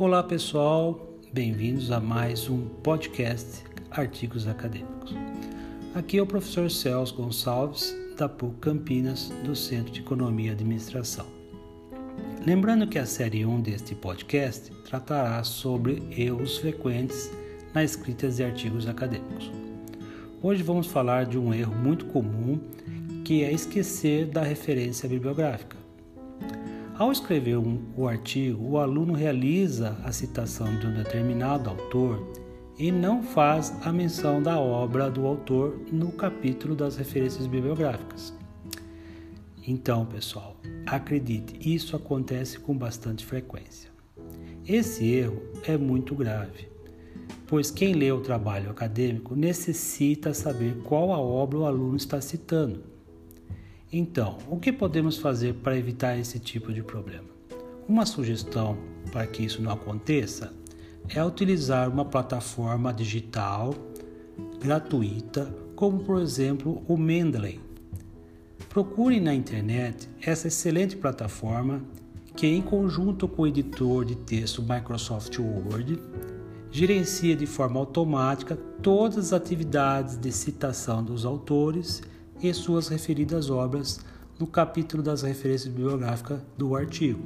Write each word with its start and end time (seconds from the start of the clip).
Olá 0.00 0.22
pessoal, 0.22 0.98
bem-vindos 1.30 1.90
a 1.90 2.00
mais 2.00 2.48
um 2.48 2.66
podcast 2.82 3.62
Artigos 3.90 4.48
Acadêmicos. 4.48 5.14
Aqui 5.94 6.16
é 6.16 6.22
o 6.22 6.26
professor 6.26 6.70
Celso 6.70 7.14
Gonçalves, 7.14 7.94
da 8.16 8.26
PUC 8.26 8.60
Campinas, 8.60 9.30
do 9.44 9.54
Centro 9.54 9.92
de 9.92 10.00
Economia 10.00 10.46
e 10.46 10.54
Administração. 10.54 11.26
Lembrando 12.46 12.86
que 12.86 12.98
a 12.98 13.04
série 13.04 13.44
1 13.44 13.60
deste 13.60 13.94
podcast 13.94 14.72
tratará 14.86 15.44
sobre 15.44 16.02
erros 16.16 16.56
frequentes 16.56 17.30
na 17.74 17.84
escrita 17.84 18.30
de 18.30 18.42
artigos 18.42 18.88
acadêmicos. 18.88 19.52
Hoje 20.42 20.62
vamos 20.62 20.86
falar 20.86 21.26
de 21.26 21.36
um 21.36 21.52
erro 21.52 21.74
muito 21.74 22.06
comum 22.06 22.58
que 23.22 23.44
é 23.44 23.52
esquecer 23.52 24.24
da 24.24 24.40
referência 24.40 25.06
bibliográfica. 25.06 25.76
Ao 27.00 27.10
escrever 27.10 27.56
um, 27.56 27.80
o 27.96 28.06
artigo, 28.06 28.62
o 28.62 28.78
aluno 28.78 29.14
realiza 29.14 29.96
a 30.04 30.12
citação 30.12 30.78
de 30.78 30.86
um 30.86 30.92
determinado 30.92 31.70
autor 31.70 32.30
e 32.78 32.92
não 32.92 33.22
faz 33.22 33.74
a 33.80 33.90
menção 33.90 34.42
da 34.42 34.60
obra 34.60 35.10
do 35.10 35.26
autor 35.26 35.80
no 35.90 36.12
capítulo 36.12 36.76
das 36.76 36.98
referências 36.98 37.46
bibliográficas. 37.46 38.34
Então, 39.66 40.04
pessoal, 40.04 40.58
acredite, 40.86 41.58
isso 41.66 41.96
acontece 41.96 42.60
com 42.60 42.76
bastante 42.76 43.24
frequência. 43.24 43.90
Esse 44.68 45.10
erro 45.10 45.42
é 45.64 45.78
muito 45.78 46.14
grave, 46.14 46.68
pois 47.46 47.70
quem 47.70 47.94
lê 47.94 48.12
o 48.12 48.20
trabalho 48.20 48.70
acadêmico 48.70 49.34
necessita 49.34 50.34
saber 50.34 50.76
qual 50.82 51.14
a 51.14 51.18
obra 51.18 51.60
o 51.60 51.64
aluno 51.64 51.96
está 51.96 52.20
citando 52.20 52.99
então, 53.92 54.38
o 54.48 54.56
que 54.56 54.72
podemos 54.72 55.18
fazer 55.18 55.54
para 55.54 55.76
evitar 55.76 56.16
esse 56.16 56.38
tipo 56.38 56.72
de 56.72 56.80
problema? 56.80 57.28
Uma 57.88 58.06
sugestão 58.06 58.78
para 59.10 59.26
que 59.26 59.44
isso 59.44 59.60
não 59.60 59.72
aconteça 59.72 60.52
é 61.08 61.24
utilizar 61.24 61.88
uma 61.88 62.04
plataforma 62.04 62.92
digital 62.92 63.74
gratuita, 64.60 65.52
como 65.74 66.04
por 66.04 66.20
exemplo 66.20 66.84
o 66.86 66.96
Mendeley. 66.96 67.60
Procure 68.68 69.18
na 69.18 69.34
internet 69.34 70.08
essa 70.22 70.46
excelente 70.46 70.96
plataforma 70.96 71.82
que, 72.36 72.46
em 72.46 72.62
conjunto 72.62 73.26
com 73.26 73.42
o 73.42 73.46
editor 73.46 74.04
de 74.04 74.14
texto 74.14 74.62
Microsoft 74.62 75.36
Word, 75.40 76.00
gerencia 76.70 77.34
de 77.34 77.46
forma 77.46 77.80
automática 77.80 78.56
todas 78.80 79.18
as 79.18 79.32
atividades 79.32 80.16
de 80.16 80.30
citação 80.30 81.02
dos 81.02 81.24
autores 81.24 82.00
e 82.42 82.52
suas 82.52 82.88
referidas 82.88 83.50
obras 83.50 84.00
no 84.38 84.46
capítulo 84.46 85.02
das 85.02 85.22
referências 85.22 85.72
bibliográficas 85.72 86.40
do 86.56 86.74
artigo. 86.74 87.20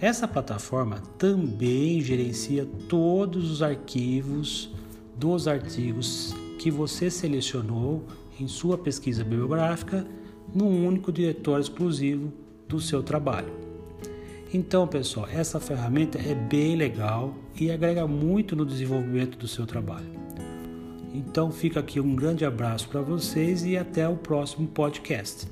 Essa 0.00 0.28
plataforma 0.28 1.00
também 1.18 2.00
gerencia 2.00 2.66
todos 2.88 3.50
os 3.50 3.62
arquivos 3.62 4.70
dos 5.16 5.48
artigos 5.48 6.34
que 6.58 6.70
você 6.70 7.10
selecionou 7.10 8.04
em 8.40 8.46
sua 8.46 8.78
pesquisa 8.78 9.24
bibliográfica 9.24 10.06
num 10.54 10.86
único 10.86 11.12
diretório 11.12 11.62
exclusivo 11.62 12.32
do 12.68 12.80
seu 12.80 13.02
trabalho. 13.02 13.52
Então, 14.52 14.86
pessoal, 14.86 15.28
essa 15.30 15.60
ferramenta 15.60 16.18
é 16.18 16.34
bem 16.34 16.76
legal 16.76 17.34
e 17.58 17.70
agrega 17.70 18.06
muito 18.06 18.56
no 18.56 18.64
desenvolvimento 18.64 19.36
do 19.36 19.46
seu 19.46 19.66
trabalho. 19.66 20.08
Então 21.14 21.50
fica 21.50 21.80
aqui 21.80 22.00
um 22.00 22.14
grande 22.14 22.44
abraço 22.44 22.88
para 22.88 23.00
vocês 23.00 23.64
e 23.64 23.76
até 23.76 24.08
o 24.08 24.16
próximo 24.16 24.68
podcast. 24.68 25.46